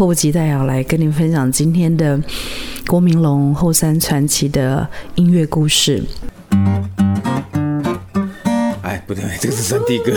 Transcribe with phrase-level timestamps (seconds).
[0.00, 2.18] 迫不及待要来跟您分享今天的
[2.86, 6.02] 郭明龙后山传奇的音乐故事。
[8.80, 10.10] 哎，不对，这个是三弟歌。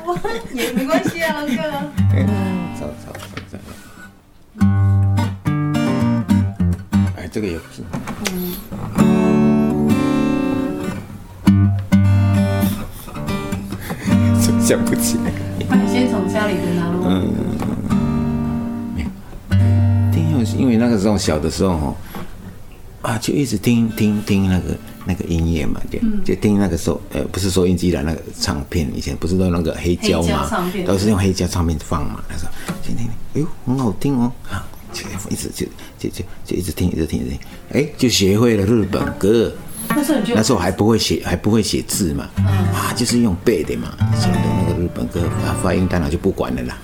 [0.54, 1.46] 也没关系啊，哥。
[2.80, 3.18] 走走走
[3.50, 3.58] 走。
[7.14, 7.82] 哎，这个也不是。
[14.66, 15.30] 想不起来。
[15.68, 17.22] 那你先从家里的拿咯。
[20.56, 21.96] 因为那个时候小的时候哦，
[23.02, 30.48] 啊，就一直听听听那个那个音乐嘛，就就听那个收呃，不是收音机的那个唱片，以前不是都那个黑胶嘛，
[30.86, 32.22] 都是用黑胶唱片放嘛。
[32.28, 32.50] 那时候
[32.82, 35.66] 听听，哎呦，很好听哦，啊，就一直就
[35.98, 37.38] 就就就一直听，一直听，一直听，
[37.72, 39.52] 哎，就学会了日本歌。
[39.90, 42.28] 那时候你就那时候还不会写，还不会写字嘛，
[42.74, 43.88] 啊，就是用背的嘛，
[44.20, 46.78] 写的那个日本歌啊，发音当然就不管了啦。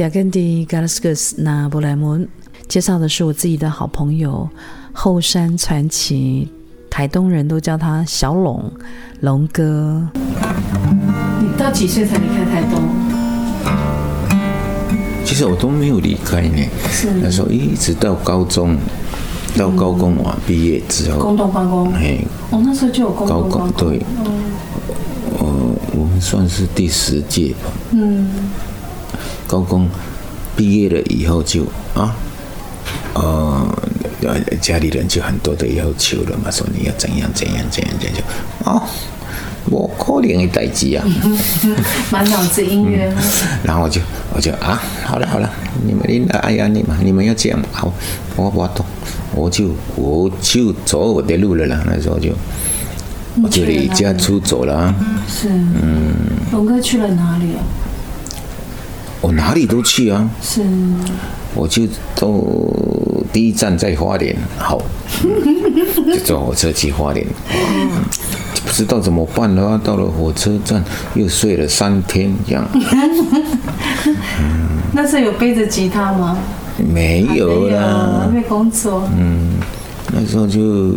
[0.00, 2.26] 雅根迪·加拉斯克斯那布莱蒙
[2.66, 4.48] 介绍的是我自己的好朋友
[4.94, 6.48] 后山传奇，
[6.88, 8.72] 台东人都叫他小龙
[9.20, 10.08] 龙哥。
[11.38, 12.80] 你到几岁才离开台东？
[15.22, 16.62] 其实我都没有离开呢，
[17.22, 18.78] 那时候一直到高中，
[19.54, 24.02] 到高工完毕业之后，工东关工，哎，哦，那时候就有工高工对，
[25.38, 25.46] 呃，
[25.92, 27.70] 我们算是第十届吧。
[27.90, 28.30] 嗯，
[29.46, 29.88] 高工
[30.56, 31.64] 毕业了以后就
[31.94, 32.14] 啊，
[33.14, 33.68] 呃，
[34.60, 38.82] 家里人就很多的要求了嘛，说你要怎样怎样怎样怎样，就哦，
[39.70, 41.04] 我可怜的代志啊。
[42.10, 43.12] 满脑子音乐，
[43.62, 44.00] 然后我就
[44.34, 45.50] 我就啊，好了好了，
[45.86, 47.92] 你们你哎呀你们你们要这样好，
[48.36, 48.84] 我我懂，
[49.34, 51.82] 我就我就走我的路了啦。
[51.86, 52.32] 那时候就
[53.42, 54.94] 我就离家出走了啊，
[55.28, 56.12] 是，嗯，
[56.52, 57.62] 龙哥去了哪里啊？
[59.20, 60.62] 我哪里都去啊，是，
[61.54, 61.82] 我就
[62.16, 64.80] 都第一站在花莲，好，
[65.22, 67.26] 就坐火车去花莲，
[68.54, 69.80] 就不知道怎么办了啊。
[69.82, 70.82] 到了火车站
[71.14, 72.66] 又睡了三天，这样
[74.92, 76.38] 那时候有背着吉他吗？
[76.78, 78.28] 没有啦还。
[78.34, 79.52] 没工作，嗯，
[80.12, 80.94] 那时候就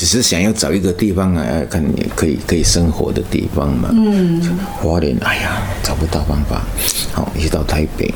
[0.00, 1.84] 只是想要找一个地方啊，看
[2.16, 3.90] 可以可以生活的地方嘛。
[3.92, 4.40] 嗯，
[4.80, 6.62] 花莲，哎呀，找不到方法，
[7.12, 8.14] 好，一直到台北，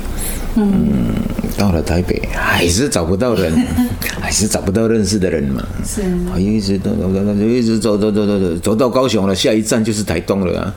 [0.55, 1.13] 嗯，
[1.55, 3.53] 到了台北还是找不到人，
[4.19, 5.63] 还是找不到认识的人嘛。
[5.85, 6.01] 是
[6.33, 10.73] 啊，一直走走走走，一直走走走走走，走到高雄了，下一站就是台东了啊。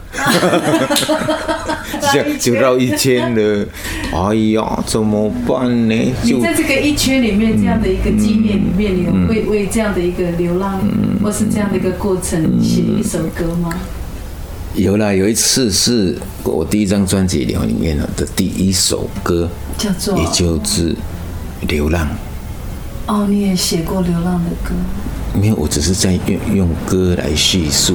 [2.13, 3.67] 就就绕一圈了，
[4.13, 5.95] 哎呀，怎么办呢？
[6.25, 10.81] 就你在这个一圈里面这样的一个纪念里面，你有为为这样的一个流浪，
[11.23, 13.71] 或是这样的一个过程写一首歌吗？
[14.75, 20.93] 有啦，有一次是我第一张专辑里面的第一首歌，叫做也就是
[21.67, 22.07] 《流浪》。
[23.13, 24.75] 哦，你也写过流浪的歌，
[25.35, 27.95] 没有，我只是在用用歌来叙述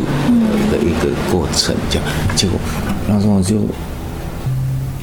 [0.71, 2.05] 的一个过程，这样。
[2.35, 2.59] 结果
[3.07, 3.57] 那时候就，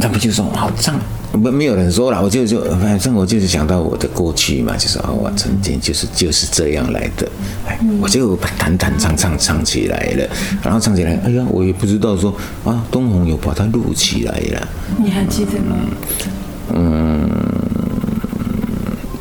[0.00, 0.98] 他们就说好唱，
[1.32, 7.30] 没没有人说了，我就就反正我就是想到我的过去嘛，就是啊，我曾经就是就是这样来的，
[7.66, 10.28] 哎，我就弹弹唱唱唱起来了，
[10.62, 14.68] 然后唱起来，哎呀，我也不知道说啊，东红有把它录起来了。
[14.98, 15.76] 你还记得吗？
[16.72, 17.28] 嗯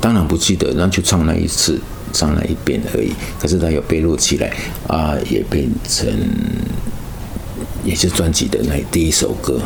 [0.01, 1.79] 当然不记得，然后就唱那一次，
[2.13, 3.11] 唱那一遍而已。
[3.37, 4.51] 可是它有被录起来
[4.87, 6.07] 啊，也变成
[7.83, 9.59] 也是专辑的那第一首歌。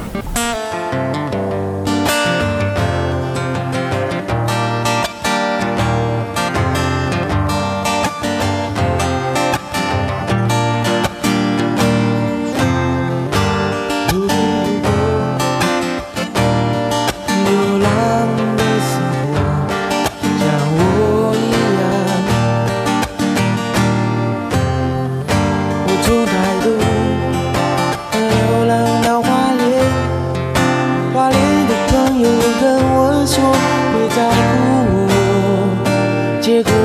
[36.45, 36.82] 我，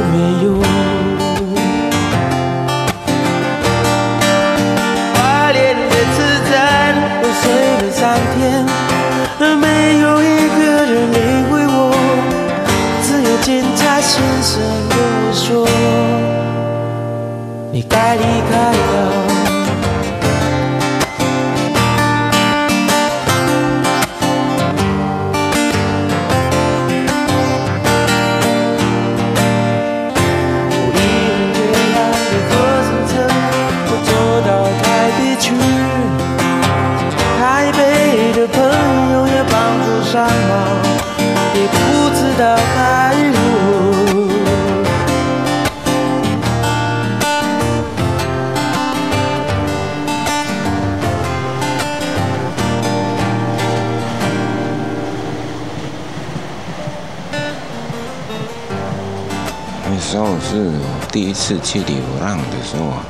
[61.28, 63.04] 一次去流浪的时候啊，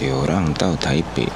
[0.00, 1.28] 流浪到台北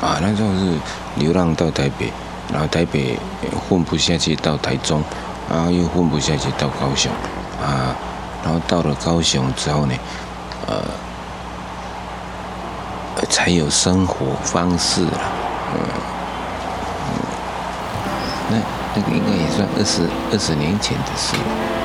[0.00, 0.72] 啊，那时候是
[1.16, 2.10] 流浪到台北，
[2.50, 3.18] 然后台北
[3.68, 5.04] 混不下去到台中，
[5.50, 7.12] 然后又混不下去到高雄
[7.62, 7.94] 啊，
[8.42, 9.94] 然后到了高雄之后呢，
[10.66, 10.82] 呃，
[13.28, 15.20] 才有生活方式了，
[15.74, 15.78] 嗯，
[18.50, 18.56] 那
[18.94, 21.75] 那个应该也算二十二十年前的事了。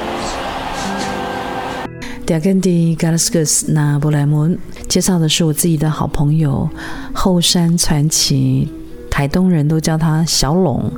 [2.32, 4.58] 第二根的 Galaskus 那布莱门
[4.88, 6.70] 介绍的是我自己的好朋友
[7.12, 8.70] 后山传奇，
[9.10, 10.90] 台东人都叫他小龙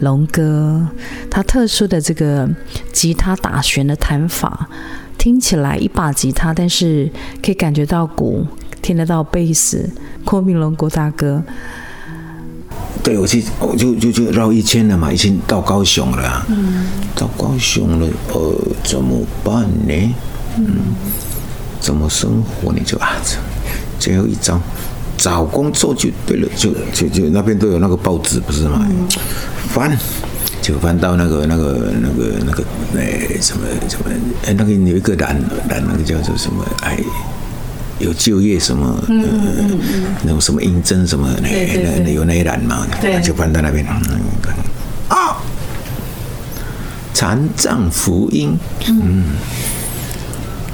[0.00, 0.84] 龙哥。
[1.30, 2.50] 他特殊的这个
[2.92, 4.68] 吉他打弦的弹法，
[5.16, 7.08] 听起来一把吉他，但是
[7.40, 8.44] 可以感觉到鼓，
[8.82, 9.88] 听得到贝斯。
[10.24, 11.40] 郭明龙郭大哥，
[13.04, 16.44] 对，我去，我就就就绕一圈了嘛，已经到高雄了、啊。
[16.48, 16.84] 嗯。
[17.14, 20.14] 到高雄了，呃，怎么办呢？
[20.66, 20.94] 嗯。
[21.80, 22.82] 怎么生活你？
[22.84, 23.36] 就啊，这
[23.98, 24.60] 最后一招，
[25.16, 28.86] 找工作就对了，就就就那边都有那个报纸不是吗？
[29.72, 29.96] 翻，
[30.60, 32.62] 就翻到那个那个那个那个
[32.96, 34.04] 哎什么什么
[34.46, 36.98] 哎那个有一个栏栏那个叫做什么哎。
[37.98, 39.14] 有就业什么，呃，
[40.22, 43.84] 那种什么应征什么，那那那有那一栏嘛，对就翻到那边。
[43.86, 44.18] 嗯
[45.08, 45.36] 啊，
[47.12, 48.56] 残障福音，
[48.88, 49.24] 嗯，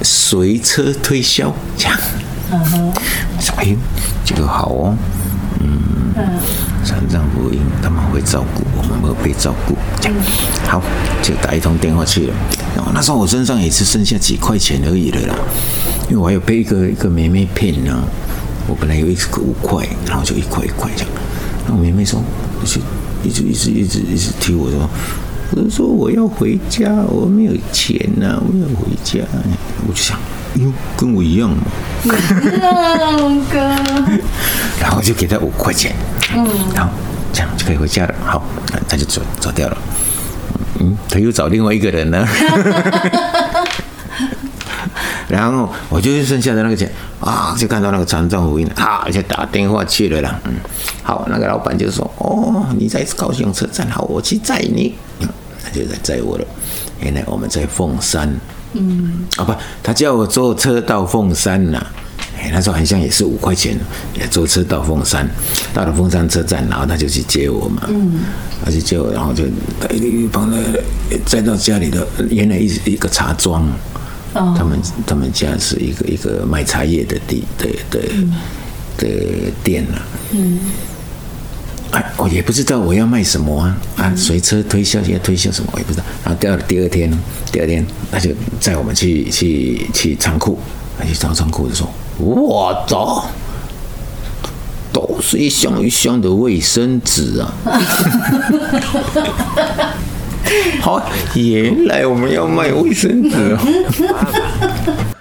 [0.07, 1.99] 随车推销这样。
[2.53, 2.93] 嗯哼，
[3.37, 3.77] 我说哎，
[4.25, 4.97] 这个好哦，
[5.59, 6.15] 嗯，
[6.85, 10.17] 残障福音他们会照顾我们，没有被照顾，这样
[10.69, 10.81] 好，
[11.21, 12.35] 就打一通电话去了。
[12.77, 15.35] 然后那时候我身上也是剩下几块钱而已了啦，
[16.09, 18.01] 因为我还有背一个一个妹妹片呢，
[18.69, 21.13] 我本来有一个五块，然后就一块一块这样。
[21.65, 22.23] 然后妹妹说，
[22.65, 22.81] 就
[23.25, 24.89] 一直一直一直一直提我说，
[25.53, 29.21] 我就说我要回家，我没有钱呐、我要回家。
[29.87, 30.19] 我就想，
[30.57, 31.59] 哟，跟我一样嘛。
[33.19, 33.59] 龙哥，
[34.81, 35.95] 然后就给他五块钱，
[36.35, 36.93] 嗯，然后
[37.33, 38.15] 这样就可以回家了。
[38.25, 38.43] 好，
[38.89, 39.79] 他就走走掉了。
[40.81, 42.27] 嗯，他又找另外一个人了。
[45.29, 50.41] 然后我就剩下的那个钱啊，就看到那个船长福音啊，就打电话去了啦。
[50.45, 50.55] 嗯，
[51.03, 54.95] 好，那个老板就说：“哦，你在高雄车站，好，我去载你。”
[55.67, 56.45] 嗯，他就来载我了。
[57.01, 58.33] 原来我们在凤山。
[58.73, 61.85] 嗯，啊不，他叫我坐车到凤山呐。
[62.39, 63.79] 哎，那时候好像也是五块钱，
[64.15, 65.27] 也坐车到凤山，
[65.73, 67.83] 到了凤山车站，然后他就去接我嘛。
[67.89, 68.21] 嗯，
[68.63, 69.45] 他去接我，然后就
[70.31, 70.59] 帮他
[71.25, 73.67] 载到家里的，原来一一个茶庄。
[74.35, 78.01] 他们他们家是一个一个卖茶叶的地的的
[78.99, 79.09] 的
[79.65, 79.97] 店啊。
[80.33, 80.59] 嗯。
[81.93, 84.13] 哎，我也不知道我要卖什么啊啊！
[84.17, 86.05] 随车推销要推销什么我也不知道。
[86.25, 87.11] 然后第二第二天，
[87.53, 90.59] 第二天他就载我们去去去仓库，
[91.07, 93.25] 去找仓库的时候，我操，
[94.93, 97.55] 都是一箱一箱的卫生纸啊！
[100.81, 101.03] 好，
[101.35, 103.59] 原来我们要卖卫生纸哦。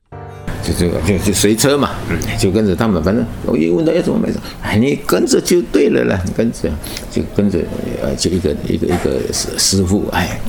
[0.65, 1.91] 就这个就就随车嘛，
[2.39, 4.27] 就跟着他们，反正我一问他要怎么买，
[4.63, 6.67] 哎，你跟着就对了啦，你跟着
[7.11, 7.59] 就跟着
[8.01, 10.39] 呃，就一个一个一个师师傅，哎，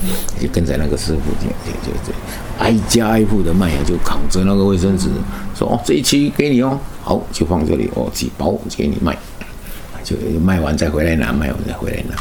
[0.41, 1.47] 就跟着那个师傅就
[1.85, 2.11] 就就
[2.57, 5.07] 挨家挨户的卖啊，就扛着那个卫生纸，
[5.55, 9.15] 说哦这一期给你哦，好就放这里哦，几包就给你卖，
[10.03, 12.15] 就卖完再回来拿，卖完再回来拿，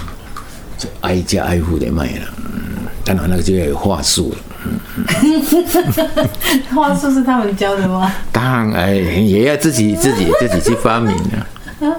[0.77, 4.37] 就挨家挨户的卖了，嗯，当然那个就要有话术了。
[6.75, 8.13] 话术是他们教的吗？
[8.33, 11.47] 当然，哎也要自己自己自己去发明啊。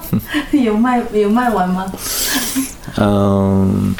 [0.52, 1.86] 有卖有卖完吗？
[2.98, 3.96] 嗯，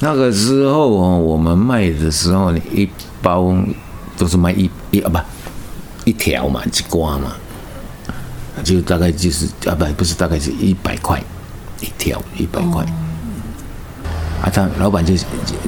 [0.00, 2.88] 那个时候哦，我们卖的时候，你一
[3.20, 3.52] 包
[4.16, 5.18] 都是卖一一啊不
[6.04, 7.32] 一条嘛，一瓜嘛，
[8.62, 11.20] 就大概就是啊不不是大概是一百块
[11.80, 12.86] 一条一百块。
[14.42, 15.14] 啊，他老板就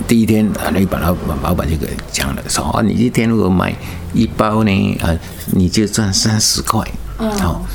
[0.06, 3.74] 第一天啊，那把老板老板就给讲了，说啊，你一天如果买
[4.14, 5.10] 一包呢，啊，
[5.46, 6.86] 你就赚三十块，
[7.16, 7.66] 好，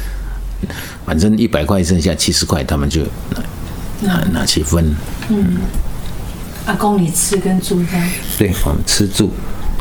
[1.06, 3.02] 反正一百块剩下七十块，他们就
[4.02, 4.96] 拿拿去分。
[5.30, 5.58] 嗯，
[6.66, 7.88] 阿公，你吃跟住的？
[8.38, 9.32] 对，我们吃住，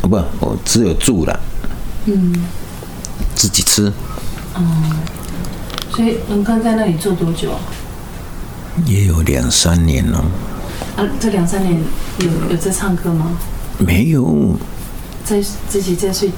[0.02, 1.40] 哦不，我只有住了。
[2.06, 2.34] 嗯，
[3.34, 3.92] 自己吃。
[4.54, 4.60] 哦，
[5.94, 7.52] 所以龙哥在那里做多久？
[8.84, 10.24] 也有两三年了。
[10.96, 11.80] 啊，这两三年
[12.18, 13.36] 有有在唱歌吗？
[13.78, 14.56] 没有，
[15.24, 16.30] 在自己在睡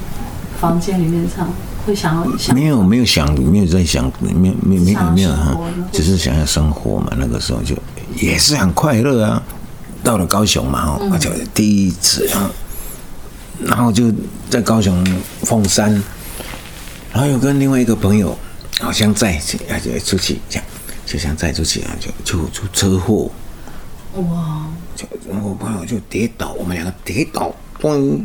[0.59, 1.53] 房间里面唱，
[1.85, 5.55] 会想要想没有没有想没有在想没有没有没有没有哈，
[5.93, 7.13] 只是想要生活嘛。
[7.19, 7.77] 那个时候就
[8.19, 9.43] 也是很快乐啊。
[10.03, 12.51] 到了高雄嘛，哈，就第一次啊，
[13.65, 14.11] 然后就
[14.49, 15.05] 在高雄
[15.43, 15.93] 凤山，
[17.13, 18.39] 然后又跟另外一个朋友
[18.81, 19.39] 好像在
[19.85, 20.65] 就出去这样，
[21.05, 23.31] 就想再出去啊，就就出车祸。
[24.23, 24.67] 哇！
[24.95, 28.21] 就我朋友就跌倒，我们两个跌倒，咣！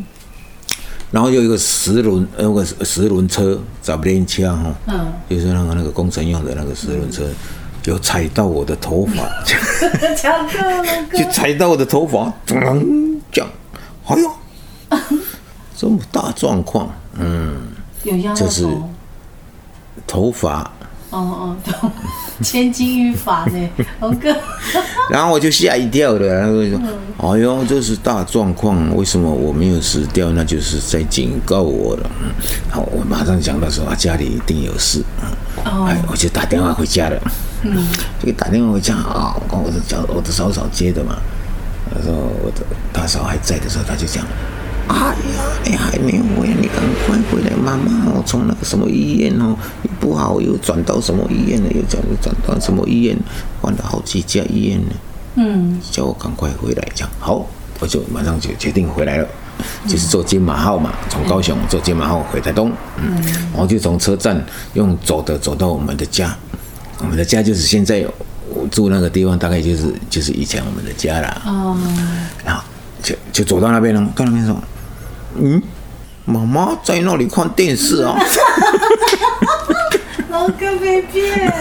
[1.10, 7.28] 然后有一个十轮，那个十轮车，找不连车哈，嗯，就是那个那个工程用的那个十轮车，
[7.84, 9.28] 有踩到我的头发，
[11.12, 13.20] 就踩到我的头发，咚！
[13.30, 13.50] 这样，
[14.06, 14.30] 哎呦，
[15.76, 17.72] 这么大状况，嗯，
[18.34, 18.66] 就是
[20.06, 20.70] 头发。
[21.12, 21.90] 哦哦，懂
[22.42, 23.68] 千金于法呢，
[24.00, 24.34] 龙哥。
[25.10, 26.80] 然后我就吓一跳了，然后说
[27.34, 30.30] ：“哎呦，这是大状况，为什么我没有死掉？
[30.30, 32.10] 那就是在警告我了。”
[32.72, 35.04] 好，我马上想到说啊，家里一定有事。
[35.64, 35.84] 哦。
[35.86, 37.20] 哎，我就打电话回家了。
[37.62, 37.86] 嗯。
[38.24, 41.16] 就打电话回家啊，我的小我的嫂嫂接的嘛。
[41.94, 44.24] 他说我的大嫂还在的时候，他就讲。
[44.92, 47.50] 哎呀，你还没回来，你赶快回来！
[47.56, 49.56] 妈妈，我从那个什么医院哦，
[49.98, 51.70] 不好，又转到什么医院了？
[51.72, 53.16] 又转又转到什么医院？
[53.60, 54.94] 换了好几家医院呢。
[55.36, 57.46] 嗯，叫我赶快回来，讲好，
[57.80, 59.28] 我就马上就决定回来了，
[59.86, 62.70] 就是坐金马号嘛，从高雄坐金马号回台东。
[62.98, 63.10] 嗯，
[63.52, 64.44] 然后就从车站
[64.74, 66.36] 用走的走到我们的家，
[66.98, 68.04] 我们的家就是现在
[68.50, 71.42] 我住那个地方，大概就是就是以前我们的家了。
[71.46, 71.78] 哦，
[72.44, 72.62] 然后
[73.02, 74.54] 就就走到那边了，到那边说。
[75.36, 75.60] 嗯，
[76.24, 78.16] 妈妈在那里看电视啊！
[80.30, 81.52] 老哥被骗！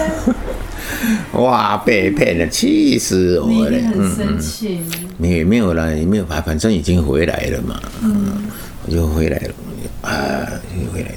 [1.33, 3.77] 哇，被骗了，气死我了！
[3.89, 4.79] 很生气。
[5.17, 7.79] 没有没有了，也没有反正已经回来了嘛。
[8.01, 8.43] 嗯，
[8.85, 9.53] 我就回来了，
[10.01, 11.11] 啊，就回来，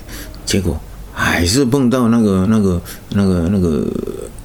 [0.47, 0.79] 结果
[1.13, 2.81] 还是碰到那个那个
[3.11, 3.87] 那个那个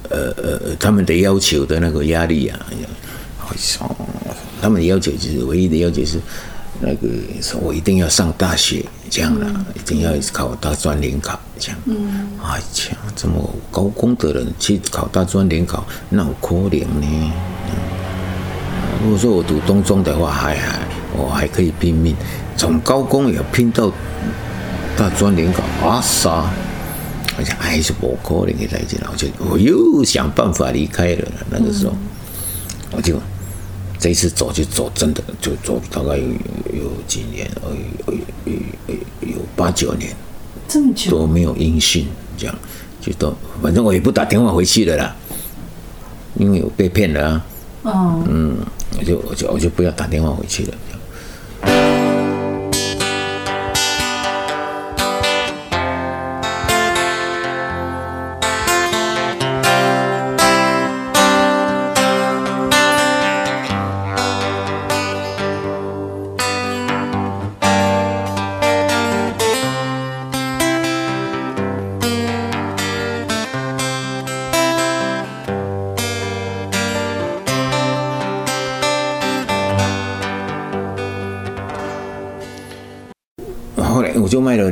[0.10, 2.60] 呃呃他们的要求的那个压力啊！
[3.38, 3.90] 好像
[4.62, 6.20] 他们的要求就是唯一的要求是。
[6.82, 7.08] 那个
[7.42, 11.78] 说，我一定要上大学，这样啦，一定要考大专联考，这样。
[11.86, 12.30] 嗯。
[12.42, 17.34] 哎呀，这么高功的人去考大专联考，那可怜呢？
[19.04, 20.80] 如果说我读东中的话，还还
[21.16, 22.16] 我还可以拼命，
[22.58, 23.92] 从高工也拼到
[24.98, 26.50] 大专联考阿萨，
[27.38, 31.26] 我想还是不可能的再见了，我就我又想办法离开了。
[31.50, 31.94] 那个时候，
[32.92, 33.18] 我就
[34.00, 36.24] 这一次走就走，真的就走大概有
[36.74, 37.70] 有几年，呃
[38.08, 38.14] 有
[38.46, 38.54] 有
[38.88, 40.16] 有有八九年
[40.68, 42.56] 这么久，都没有音讯，这样
[43.02, 45.16] 就都反正我也不打电话回去了啦，
[46.36, 47.46] 因为我被骗了啊。
[47.84, 48.58] 哦，嗯，
[48.98, 50.74] 我就我就我就不要打电话回去了。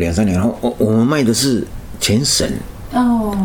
[0.07, 1.67] 两三年，然后我我们卖的是
[1.99, 2.49] 全省。
[2.93, 3.35] 哦，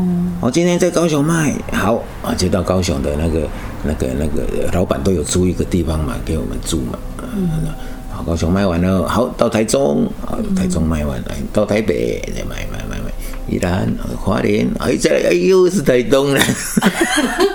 [0.40, 3.48] 我今天在高雄卖，好啊，就到高雄的那个、
[3.82, 6.96] 那个、那个老板都有租一个地方嘛，给我们住嘛。
[7.34, 7.66] 嗯，
[8.12, 13.10] 好，高雄卖完了，好到台中，啊，台中卖完，了，到台北再卖卖卖卖，
[13.48, 16.40] 宜兰、花莲，哎，再来，哎，又是台东了。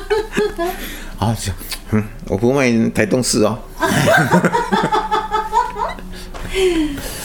[1.18, 1.54] 啊，就，
[1.92, 3.58] 嗯，我不卖台东市哦。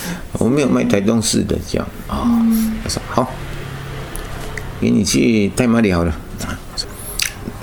[0.43, 2.29] 我没有卖台东市的这样啊。
[2.85, 3.33] 我说好。
[4.81, 6.11] 给你去代马里好了
[6.45, 6.59] 啊！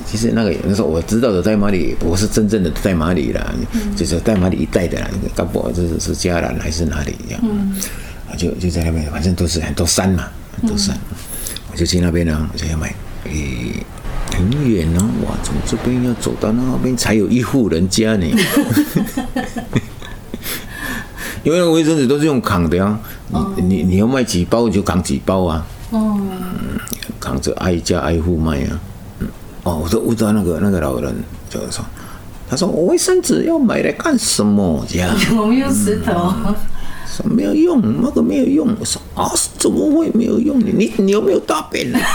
[0.06, 3.54] 其实那个那时候我知道的代马里不是真正的代马里啦，
[3.94, 7.42] 就是代马里一带的啦，高博这是是嘉兰还是哪里这样？
[8.32, 10.30] 啊，就就在那边，反正都是很多山嘛，
[10.62, 10.98] 很多山，
[11.70, 12.88] 我就去那边呢，我就要买，
[13.26, 13.86] 诶，
[14.32, 18.26] 很远哦，哇，从这边要走到那边才有一户人家呢。
[21.50, 22.96] 因为那卫生纸都是用扛的呀、
[23.32, 25.66] 你你你要卖几包就扛几包啊。
[25.90, 26.22] 哦，
[27.20, 28.80] 扛着挨家挨户卖啊。
[29.18, 29.28] 嗯，
[29.64, 31.12] 哦，我都问到那个那个老人，
[31.50, 31.84] 就说，
[32.48, 34.86] 他说我卫生纸要买来干什么？
[34.88, 36.32] 这样我们用石头，
[37.08, 38.68] 说没有用，那个没有用。
[38.80, 40.68] 我说啊，怎么会没有用呢？
[40.78, 41.98] 你你有没有大便呢？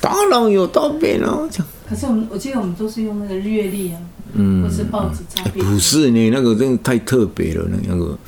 [0.00, 1.46] 当然有大便啊。
[1.86, 3.98] 可是我们我记得我们都是用那个月历啊，
[4.34, 5.64] 嗯，或是报纸擦便。
[5.64, 8.18] 不是呢，那个真的太特别了，那那个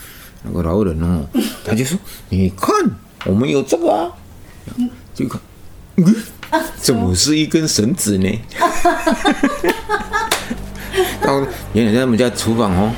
[0.45, 1.25] 那个老人哦，
[1.65, 1.99] 他就说
[2.31, 2.69] ：“你看，
[3.27, 4.11] 我们有这个啊。”
[5.15, 5.41] 就看，
[5.97, 6.15] 嗯，
[6.81, 8.29] 怎么是一根绳子呢？
[11.23, 12.93] 到原来在我们家厨房哦，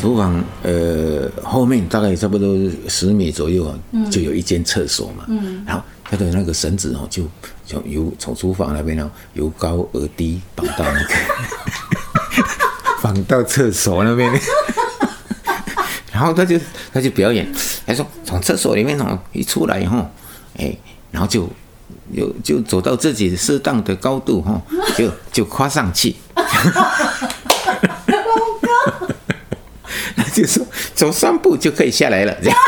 [0.00, 2.56] 厨房呃后面大概差不多
[2.88, 3.78] 十米左右啊，
[4.10, 7.24] 就有一间厕所嘛，嗯，然后他的那个绳子哦，就
[7.66, 11.14] 从由从厨房那边呢由高而低绑到那个
[13.12, 14.32] 绑到厕所那边。
[16.12, 16.58] 然后他就
[16.92, 17.46] 他就表演，
[17.86, 20.08] 他说从厕所里面哦一出来以后，
[20.58, 20.74] 哎，
[21.10, 21.48] 然后就
[22.14, 24.60] 就就走到自己适当的高度哈，
[24.96, 26.14] 就就跨上去。
[30.16, 32.58] 他 就说走三步就可以下来了，这样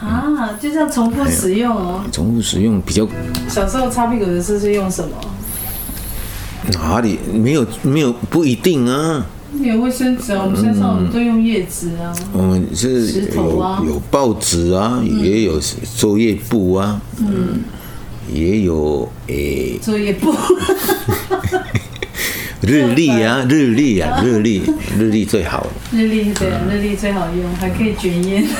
[0.00, 2.02] 啊，就这样重复使用哦。
[2.10, 3.06] 重复使用比较
[3.48, 5.16] 小时候擦屁股的是是用什么？
[6.72, 9.24] 哪里没有没有不一定啊。
[9.62, 12.12] 有卫生纸啊，我们身上我们都用叶子啊。
[12.32, 15.58] 我们是石头啊有有报纸啊，也有
[15.96, 17.62] 作业簿啊，嗯，
[18.30, 20.34] 也有诶、作业簿，
[22.62, 24.62] 日历啊， 日历啊，日历，
[24.98, 25.66] 日历最好。
[25.90, 28.44] 日历对啊，日历最好用，还可以卷烟。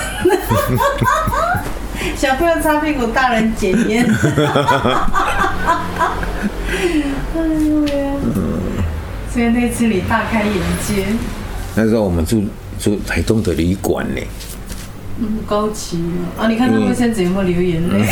[2.17, 4.09] 小朋友擦屁股，大人捡烟。
[7.35, 7.89] 哎呦喂！
[9.33, 10.55] 所以那次你大开眼
[10.87, 11.05] 界，
[11.77, 12.43] 那时候我们住
[12.79, 14.21] 住台东的旅馆呢，
[15.21, 16.49] 嗯，高级哦啊！
[16.49, 18.05] 你看那卫生纸有没有流眼泪？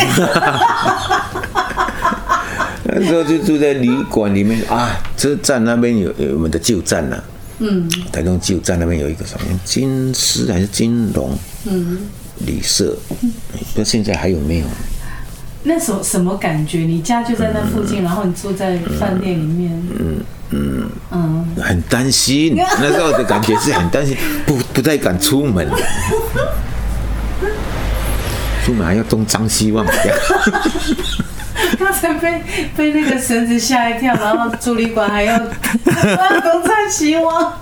[2.85, 7.23] 那时候就住在旅馆里面啊，车站那边有有我们的旧站呐、
[7.59, 11.99] 嗯台东旧站那边有一个什么金狮还是金龙嗯，
[12.47, 14.67] 旅社，不知道现在还有没有？
[15.69, 16.79] 那时候什么感觉？
[16.81, 25.69] 你家就在那附近，然后你住在饭店里面，嗯嗯嗯，很担心， 那时候的感觉是很担心，不不太敢出门，
[28.65, 29.85] 出门还要东张西望。
[31.79, 32.43] 刚 才被
[32.77, 35.37] 被那个绳子吓一跳，然后助理馆还要
[35.83, 37.53] 东张西望。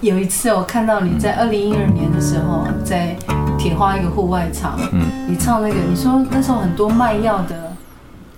[0.00, 3.16] 有一次我看到你在二零一二年的时候，在
[3.64, 7.72] 铁花一个户外场，嗯，你唱那个，你说那时候很多卖药的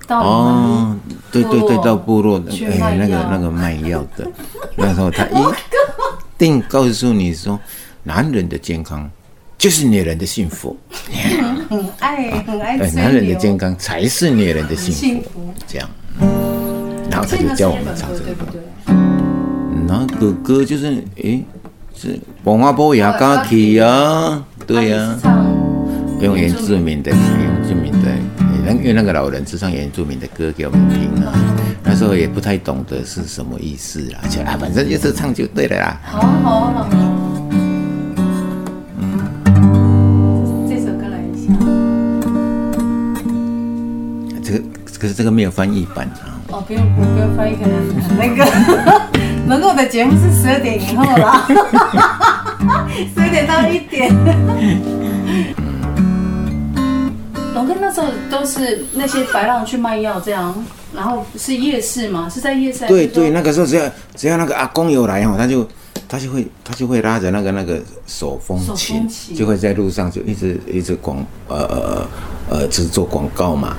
[0.07, 0.97] 到你哦，
[1.33, 4.25] 对对对，到部落的，哎，那个那个卖药的，
[4.77, 5.37] 那时候他一
[6.39, 7.59] 定告诉你说，
[8.05, 9.11] 男人的健康
[9.59, 10.77] 就是女人的幸福，
[11.69, 15.89] 很爱很爱哎，吹男人的健康才是女人的幸幸福，这样。
[17.11, 18.27] 然后他就教我们唱这个。
[18.27, 18.61] 歌，对不对？
[19.89, 21.43] 然后哥哥就是，诶，
[21.97, 25.47] 是王阿波牙嘎起啊，对呀、啊你是唱
[26.21, 28.09] 用原住民的，原住民的，
[28.65, 31.33] 那因为那个老人是唱原住民的歌给我们听啊，
[31.85, 36.01] 那时候也不太懂得是什么意思啦，就啊，反正就是唱就对了啦。
[36.03, 36.89] 好啊好啊好啊。
[38.99, 39.21] 嗯，
[40.69, 41.53] 这首歌来一下。
[44.43, 44.65] 这个
[44.99, 47.73] 可是这个没有翻译版啊，哦，不用不用翻译，可能
[48.19, 48.45] 那个。
[49.47, 51.47] 能够的节目是十二点以后啦，
[53.15, 54.15] 十二点到一点。
[57.55, 60.55] 龙哥那时候都是那些白浪去卖药这样，
[60.95, 62.29] 然后是夜市吗？
[62.29, 62.87] 是在夜市？
[62.87, 65.67] 对对，那个时候只要只要那个阿公有来哦，他就
[66.09, 72.09] 他就会他就会拉着那个那个手风琴就会在路上就一直一直广呃呃
[72.49, 73.77] 呃，就是做广告嘛，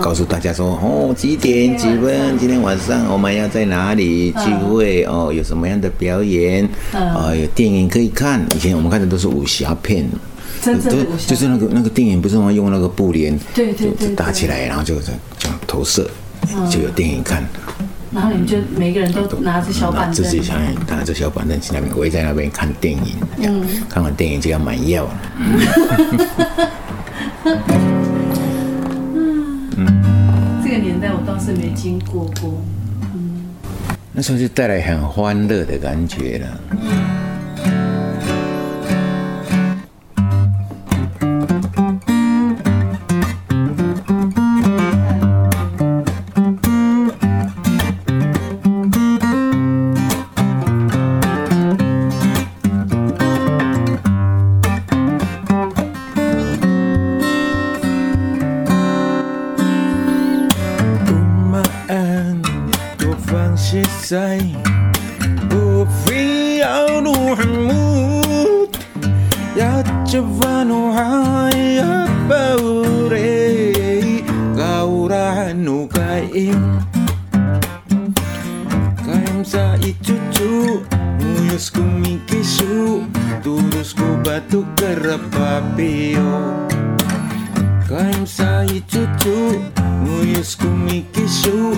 [0.00, 4.30] 告诉大家说哦几点几分，今天晚上我们要在哪里？
[4.30, 7.02] 聚会哦，有什么样的表演，嗯。
[7.12, 8.40] 啊，有电影可以看。
[8.54, 10.08] 以前我们看的都是武侠片。
[10.62, 12.52] 真的武侠就是那个那个电影，不是吗？
[12.52, 16.08] 用那个布帘，对对对就打起来，然后就这样这样投射，
[16.70, 17.42] 就有电影看。
[18.14, 20.56] 然后你们就每个人都拿着小板凳自，己想
[20.88, 25.10] 拿着小板凳去那边围在那边看电影，嗯，看完电影就要买药了。
[30.62, 32.62] 这个年代我倒是没经过过。
[34.16, 36.46] 那时候就带来很欢乐的感觉了。
[81.64, 83.08] Terus ku mikisu
[83.40, 86.60] Terus ku batu kerap papio
[87.88, 89.64] Kain sai cucu
[90.04, 91.72] Muyus ku mikisu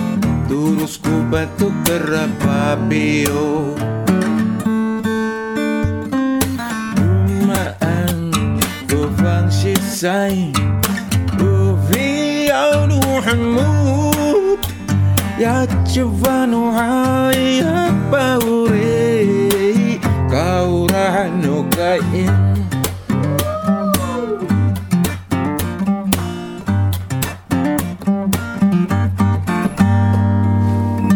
[0.51, 3.71] Terus ku batu kerap papio
[6.99, 8.27] Rumaan
[8.91, 10.51] Ku fangsi sai
[11.39, 13.71] Uviyaw nuhamu
[15.39, 18.66] Ya cewa nuhai apa u.
[21.87, 21.93] 如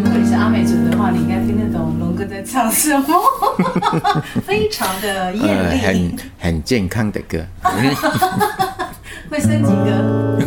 [0.03, 3.07] 果你是阿美族的话，你应该听得懂龙哥在唱什么，
[4.47, 5.79] 非常的呃，艳丽。
[5.81, 7.45] 很，很健康的歌。
[9.29, 10.39] 会升级歌。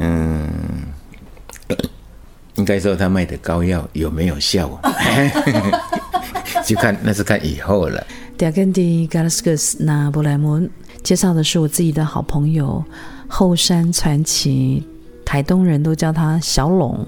[0.00, 0.48] 嗯，
[2.54, 4.68] 应该说他卖的膏药有没有效，
[6.68, 8.06] 就看那是看以后了。
[9.78, 10.70] 那布莱门
[11.02, 12.84] 介绍的是我自己的好朋友
[13.26, 14.86] 后山传奇，
[15.24, 17.06] 台东人都叫他小龙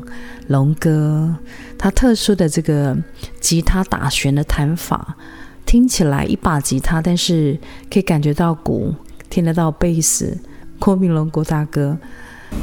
[0.48, 1.36] 龙哥。
[1.78, 2.96] 他特殊的这个
[3.40, 5.14] 吉他打弦的弹法，
[5.66, 7.58] 听起来一把吉他，但是
[7.90, 8.94] 可以感觉到鼓，
[9.28, 10.36] 听得到贝斯。
[10.78, 11.96] 郭明龙郭大哥，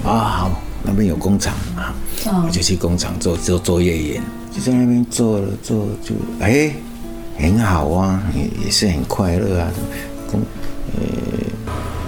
[0.03, 1.93] 啊，好，那边有工厂啊，
[2.43, 6.73] 我就去工厂做做作业员，就在那边做了做就哎，
[7.37, 9.71] 很好啊，也也是很快乐啊。
[10.29, 10.41] 工
[10.95, 11.01] 呃，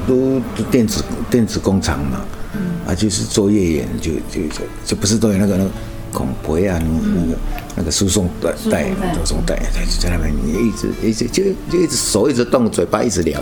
[0.07, 0.39] 都
[0.69, 2.21] 电子电子工厂嘛，
[2.87, 5.69] 啊，就是作业员就就就就不是都有那个那个
[6.11, 7.37] 孔培啊，那个
[7.77, 10.33] 那个输送带带输送带输送带，就在那边
[10.65, 13.41] 一直一直就就一直手一直动，嘴巴一直聊，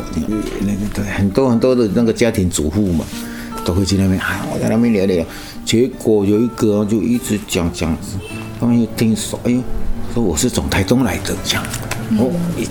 [0.62, 3.06] 那个对很多很多的那个家庭主妇嘛。
[3.66, 5.26] 都会去那边，啊，我在那边聊聊。
[5.66, 7.94] 结果有一个就一直讲讲，
[8.62, 9.62] 他们又听说，哎呦，
[10.18, 11.62] 说我是从台东来的，讲，
[12.18, 12.68] 哦，一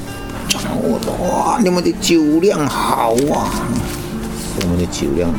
[0.48, 3.54] 讲我说哇，你们的酒量好啊，
[4.62, 5.38] 我们的酒量好。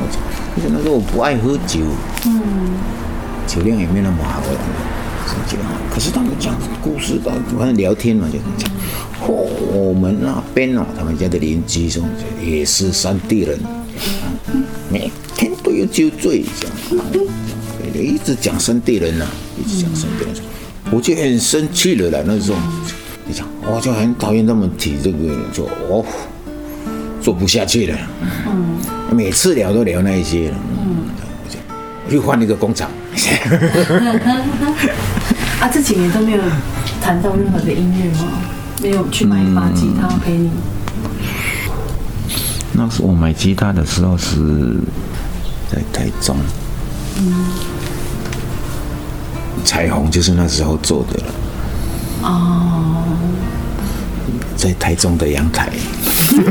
[0.56, 1.82] 可是那时候我不爱喝酒，
[2.26, 2.40] 嗯，
[3.46, 4.48] 酒量也没那么好了。
[5.50, 8.72] 酒量好，可是他们讲故事的，反正聊天嘛，就讲，
[9.28, 9.44] 哦，
[9.74, 12.02] 我们那边哦，他们家的邻居说
[12.42, 13.60] 也是山地人，
[14.90, 17.06] 每天都有酒醉这样，
[17.94, 19.26] 一直讲山地人呐、
[19.60, 20.36] 一直讲山地人，
[20.92, 22.20] 我就很生气了啦。
[22.26, 22.58] 那时候，
[23.26, 25.18] 你讲，我就很讨厌他们提这个，
[25.52, 26.06] 就哦，
[27.22, 27.98] 做不下去了。
[28.48, 28.78] 嗯，
[29.16, 30.56] 每次聊都聊那一些了。
[30.80, 31.06] 嗯，
[31.44, 31.60] 我就
[32.06, 32.90] 我就换一个工厂。
[35.60, 36.42] 啊，这几年都没有
[37.02, 38.28] 谈到任何的音乐吗？
[38.82, 40.52] 没有去买一把吉他陪你？
[42.74, 44.78] 那时候我买吉他的时候是
[45.68, 46.38] 在台中，
[49.64, 51.34] 彩虹就是那时候做的了。
[52.24, 53.04] 哦，
[54.56, 55.70] 在台中的阳台，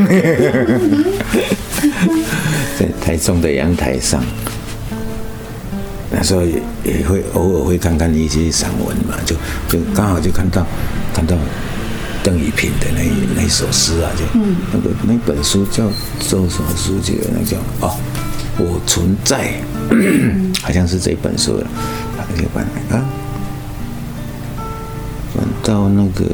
[2.79, 4.23] 在台中的阳台上，
[6.11, 9.35] 那时候也也会偶尔会看看一些散文嘛，就
[9.69, 10.65] 就刚好就看到
[11.13, 11.37] 看到
[12.23, 13.03] 邓雨萍的那
[13.43, 14.25] 那首诗啊，就、
[14.73, 15.91] 那个那本书叫
[16.21, 17.17] 做什么书记？
[17.17, 17.97] 得那叫哦，
[18.59, 19.61] 我存在，
[20.63, 21.67] 好像是这本书了，
[22.17, 23.05] 把那个版啊。
[25.35, 26.25] 转到那个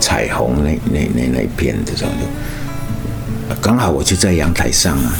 [0.00, 5.12] 彩虹那那那那边的时候就，刚好我就在阳台上啊，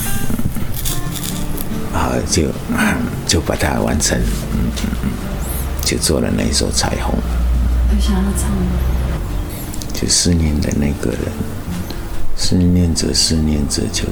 [1.94, 5.10] 啊就啊 就把它完成，嗯嗯嗯，
[5.84, 7.14] 就做了那一首彩虹，
[7.94, 8.66] 有想要唱吗？
[9.92, 11.20] 就思念的那个人，
[12.36, 14.02] 思念着思念着就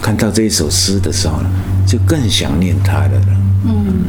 [0.00, 1.50] 看到这一首诗的时候呢，
[1.84, 3.36] 就更想念他了了。
[3.64, 4.04] 嗯，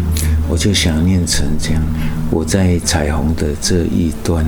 [0.50, 1.84] 我就想念成这样，
[2.32, 4.44] 我在彩虹的这一端，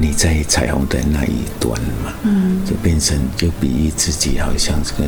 [0.00, 2.12] 你在彩虹的那一端嘛。
[2.22, 5.02] 嗯，就变成就比喻自己好像这个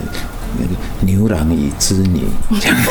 [0.59, 2.25] 那个牛郎与织女
[2.61, 2.77] 这样。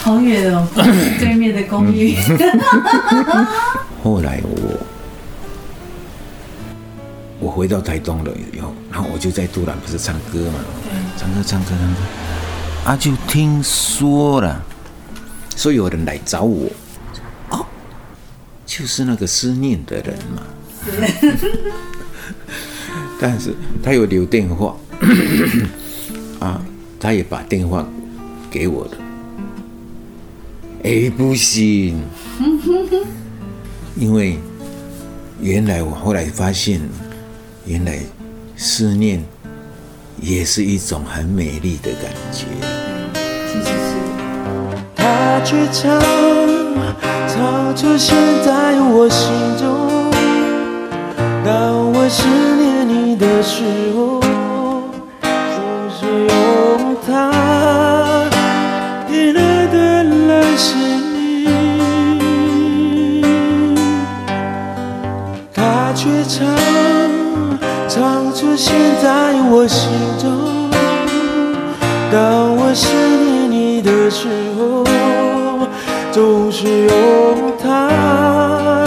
[0.00, 0.66] 好远哦，
[1.20, 2.16] 对面的公寓。
[4.02, 4.78] 后来我
[7.38, 10.58] 我回到台东了以后，然后我就在杜兰不是唱歌嘛，
[11.18, 12.00] 唱歌唱歌唱歌，
[12.84, 14.60] 啊就听说了，
[15.56, 16.68] 说有人来找我，
[17.50, 17.64] 哦，
[18.66, 20.42] 就是那个思念的人嘛，
[23.20, 24.76] 但是他有留电话，
[26.40, 26.60] 啊，
[26.98, 27.86] 他也把电话
[28.50, 28.90] 给我了，
[30.82, 32.02] 哎不行。
[33.94, 34.38] 因为
[35.40, 36.80] 原来我后来发现，
[37.64, 38.00] 原来
[38.56, 39.22] 思念
[40.22, 42.46] 也是一种很美丽的感觉。
[44.94, 46.00] 他却常
[47.26, 50.12] 常出现在我心中。
[51.44, 52.24] 当我思
[52.56, 53.64] 念你的时
[53.96, 54.20] 候，
[55.20, 57.10] 总是用他
[69.62, 70.28] 我心中。
[72.10, 74.26] 当我思念你的时
[74.58, 74.82] 候，
[76.10, 76.90] 总是用
[77.62, 78.84] 它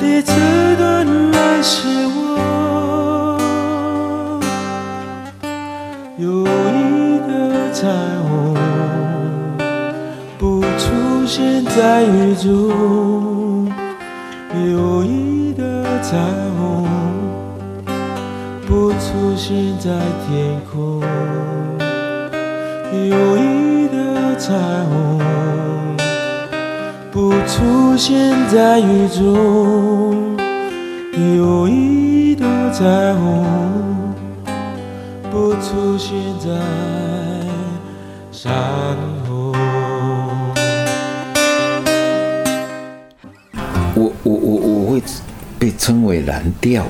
[0.00, 0.32] 第一次
[0.80, 3.38] 温暖使我。
[6.18, 7.86] 有一个彩
[8.26, 8.56] 虹
[10.36, 13.70] 不出现在雨中，
[14.52, 16.51] 有一个彩虹
[19.32, 19.90] 出现在
[20.28, 21.00] 天空。
[22.92, 24.52] 有一的彩
[24.84, 25.18] 虹
[27.10, 30.36] 不出现在雨中，
[31.14, 34.12] 有一的彩虹
[35.30, 36.50] 不出现在
[38.30, 38.52] 山
[39.26, 39.54] 后。
[43.94, 45.02] 我我我我会
[45.58, 46.84] 被称为蓝调，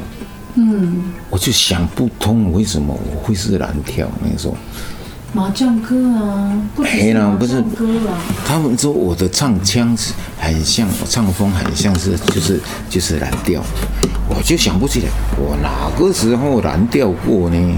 [0.56, 1.04] 嗯，
[1.42, 4.08] 就想不通为什么我会是蓝调。
[4.22, 4.56] 那时候
[5.32, 13.60] 麻将歌啊，不是是麻将歌啊，他们说我的唱腔是很像，唱风很像是就是就是蓝调，
[14.28, 17.74] 我就想不起来我哪个时候蓝调过呢？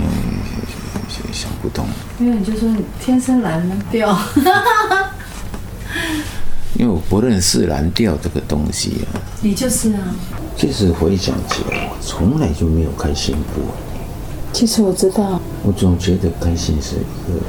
[1.32, 1.84] 想不通，
[2.20, 4.16] 因为你就说你天生蓝调，
[6.84, 9.16] 因为我不认识蓝调这个东西啊。
[9.40, 10.00] 你就是啊。
[10.54, 13.64] 其实回想起来，我从来就没有开心过。
[14.52, 17.40] 其实我知道，我总觉得开心是一个，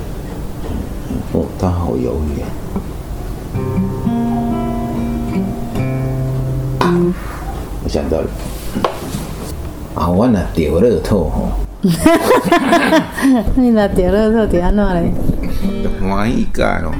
[1.33, 2.47] 哦，它好遥远。
[6.79, 7.13] 嗯
[7.83, 8.27] 我想到了，
[9.95, 11.49] 啊，我若钓乐透吼，
[13.55, 15.11] 你若点乐透点安怎嘞？
[15.83, 16.93] 就欢喜噶咯，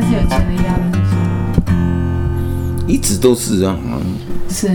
[0.00, 0.76] 在是有钱的压
[2.86, 3.76] 力，一直都是啊。
[3.84, 4.14] 嗯。
[4.48, 4.68] 是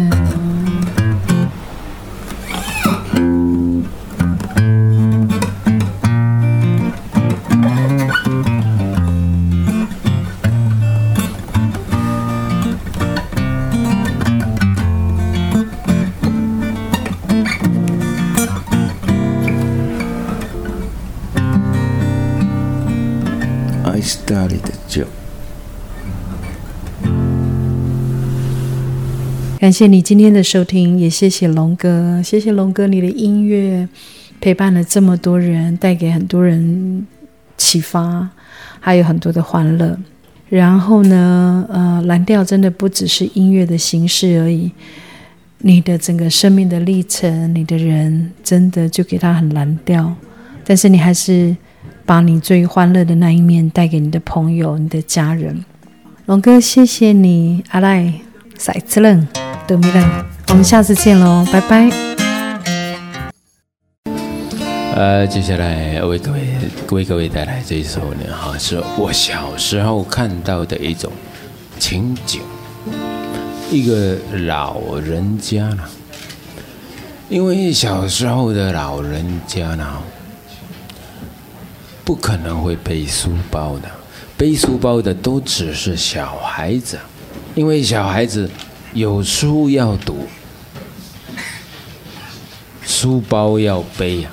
[24.47, 25.05] 里的酒。
[29.59, 33.87] 感谢你今天的收听，也谢谢龙哥，谢谢龙哥，你的音乐
[34.41, 37.07] 陪伴了这么多人，带给很多人
[37.57, 38.29] 启发，
[38.81, 39.97] 还有很多的欢乐。
[40.49, 44.69] 然后呢，呃，蓝调真的不只是音乐的形式而已，
[45.59, 50.13] 你的整个生命的历程，你的人真的就给他很蓝调，
[50.65, 51.55] 但是你还是
[52.05, 55.63] 把你最欢乐的那一面带给你的朋友、你的家人。
[56.25, 58.13] 龙哥，谢谢你，阿赖，
[58.57, 59.27] 塞次冷。
[59.65, 60.01] 德米勒，
[60.49, 61.89] 我们下次见喽，拜拜。
[64.95, 66.39] 呃，接下来为各位
[66.91, 71.11] 为各位带来这一首呢，哈，是我小时候看到的一种
[71.79, 72.41] 情景，
[73.71, 75.83] 一个老人家呢，
[77.29, 79.97] 因为小时候的老人家呢，
[82.03, 83.89] 不可能会背书包的，
[84.37, 86.99] 背书包的都只是小孩子，
[87.55, 88.49] 因为小孩子。
[88.93, 90.27] 有书要读，
[92.85, 94.29] 书包要背呀。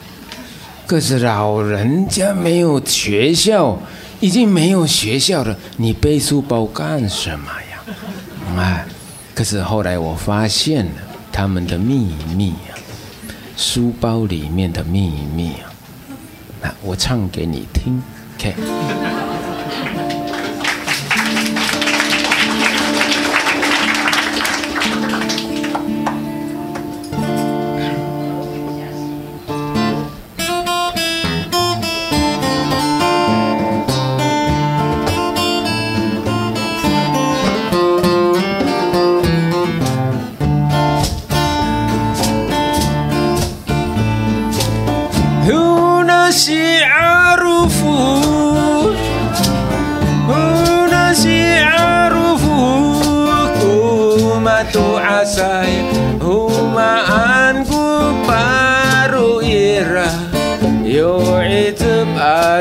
[0.87, 3.79] 可是老人家没有学校，
[4.21, 7.95] 已经没有学校了，你背书包干什么呀？
[8.59, 8.85] 哎，
[9.35, 10.93] 可是后来我发现了
[11.33, 12.77] 他们的秘密啊，
[13.57, 15.70] 书包里面的秘密啊。
[16.61, 18.03] 那我唱给你听
[18.37, 19.00] ，OK。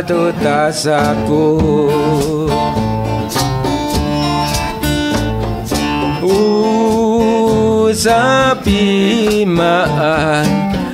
[0.04, 1.60] Tasaku
[7.90, 10.48] Usapi maan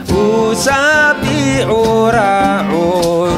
[0.10, 3.38] Usapi ura-ur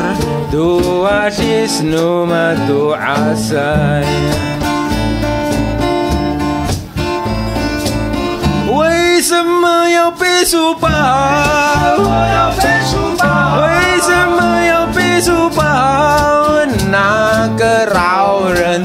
[0.51, 4.08] Dua sisnu matu asay
[8.67, 10.88] 为什么要背书包？
[11.97, 12.08] 为
[13.99, 15.63] 什么要背书包？
[16.89, 18.84] 那个老人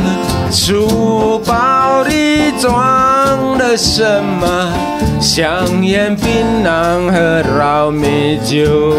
[0.51, 4.73] 书包里装的什么？
[5.21, 8.95] 香烟、槟榔和老米酒。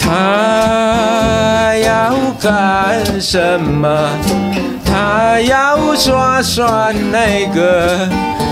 [0.00, 4.08] 他要干什么？
[4.84, 8.08] 他要刷刷那个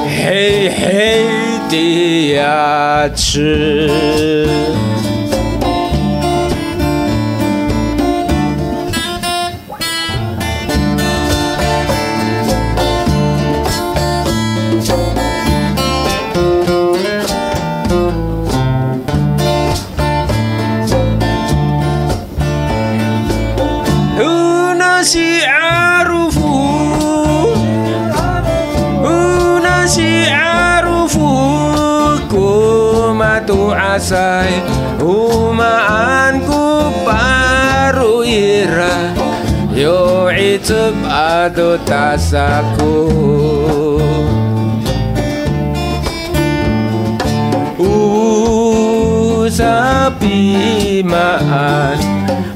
[0.07, 1.27] 嘿嘿
[1.69, 4.49] 的牙齿。
[33.89, 39.17] Umaanku Humaanku paru ira.
[39.73, 43.09] Yo icep adu tasaku.
[49.49, 52.05] Usapi ma'as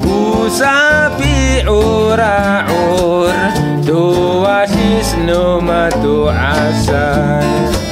[0.05, 3.33] Usapi ura ur.
[3.81, 7.82] Dua sisnu matu asai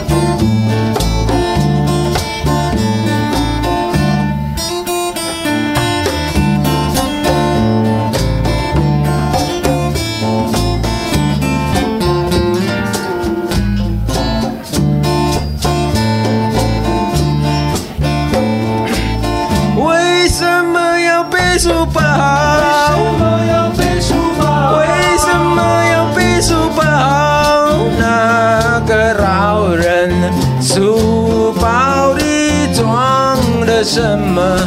[33.84, 34.57] 什么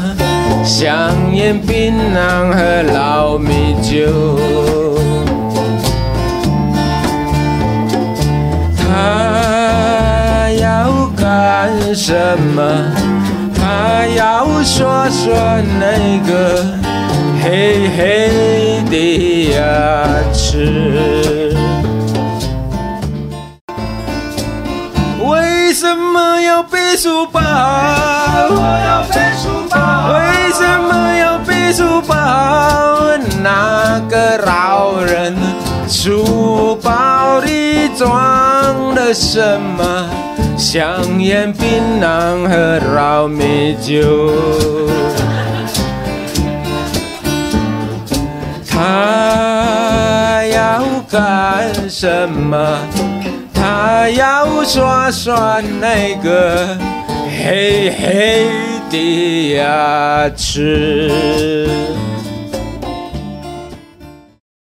[0.64, 4.38] 香烟、槟榔和老米酒？
[8.76, 12.12] 他要干什
[12.54, 12.62] 么？
[13.54, 15.32] 他要说说
[15.78, 16.84] 那个。
[17.44, 18.00] 黑黑
[18.90, 19.56] 的牙
[20.32, 21.53] 齿。
[25.84, 27.40] 为什么要背书包？
[30.08, 32.16] 为什么要背书包？
[33.42, 35.36] 那个老人
[35.86, 40.08] 书包里装的什么？
[40.56, 44.32] 香烟、槟榔和老米酒。
[48.66, 52.78] 他要干什么？
[53.66, 56.76] 他要刷刷那个
[57.30, 58.46] 黑黑
[58.90, 62.03] 的牙齿。